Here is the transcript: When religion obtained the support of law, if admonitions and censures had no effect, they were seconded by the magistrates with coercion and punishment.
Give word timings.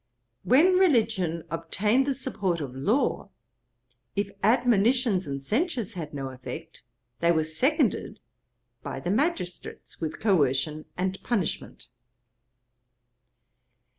When 0.41 0.79
religion 0.79 1.43
obtained 1.51 2.07
the 2.07 2.15
support 2.15 2.59
of 2.59 2.73
law, 2.75 3.29
if 4.15 4.31
admonitions 4.41 5.27
and 5.27 5.43
censures 5.45 5.93
had 5.93 6.11
no 6.11 6.29
effect, 6.29 6.81
they 7.19 7.31
were 7.31 7.43
seconded 7.43 8.19
by 8.81 8.99
the 8.99 9.11
magistrates 9.11 10.01
with 10.01 10.19
coercion 10.19 10.85
and 10.97 11.21
punishment. 11.21 11.87